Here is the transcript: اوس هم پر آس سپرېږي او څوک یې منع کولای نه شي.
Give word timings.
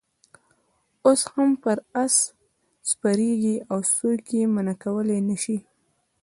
اوس 1.05 1.21
هم 1.33 1.49
پر 1.63 1.77
آس 2.03 2.15
سپرېږي 2.89 3.55
او 3.71 3.77
څوک 3.95 4.23
یې 4.35 4.43
منع 4.55 4.75
کولای 4.83 5.19
نه 5.29 5.37
شي. 5.43 5.57